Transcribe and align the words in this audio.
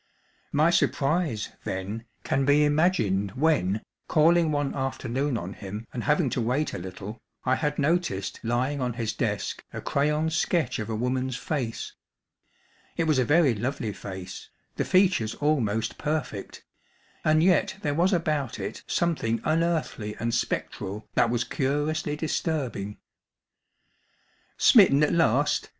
My 0.51 0.71
surprise, 0.71 1.49
then, 1.63 2.05
can 2.23 2.43
be 2.43 2.65
imagined 2.65 3.33
when, 3.33 3.81
calling 4.07 4.51
one 4.51 4.73
afternoon 4.73 5.37
on 5.37 5.53
him 5.53 5.85
and 5.93 6.05
having 6.05 6.27
to 6.31 6.41
wait 6.41 6.73
a 6.73 6.79
little, 6.79 7.19
I 7.45 7.53
had 7.53 7.77
noticed 7.77 8.39
lying 8.41 8.81
on 8.81 8.93
his 8.93 9.13
desk 9.13 9.63
a 9.71 9.79
crayon 9.79 10.31
sketch 10.31 10.79
of 10.79 10.89
a 10.89 10.95
woman's 10.95 11.35
face. 11.37 11.93
It 12.97 13.03
was 13.03 13.19
a 13.19 13.23
very 13.25 13.53
lovely 13.53 13.93
face, 13.93 14.49
the 14.75 14.85
features 14.85 15.35
almost 15.35 15.99
perfect, 15.99 16.65
and 17.23 17.43
yet 17.43 17.75
there 17.83 17.93
was 17.93 18.11
about 18.11 18.57
it 18.57 18.81
something 18.87 19.39
unearthly 19.43 20.15
and 20.19 20.33
spectral 20.33 21.05
that 21.13 21.29
was 21.29 21.43
curiously 21.43 22.15
disturbing. 22.15 22.97
"Smitten 24.57 25.03
at 25.03 25.13
last?" 25.13 25.69